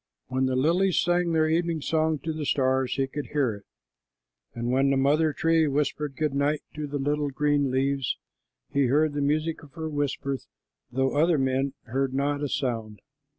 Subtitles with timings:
[0.29, 3.65] When the lilies sang their evening song to the stars, he could hear it,
[4.55, 8.17] and when the mother tree whispered "Good night" to the little green leaves,
[8.71, 10.39] he heard the music of her whisper,
[10.91, 12.99] though other men heard not a sound.